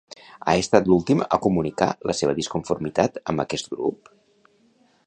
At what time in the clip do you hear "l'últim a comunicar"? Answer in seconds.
0.91-1.91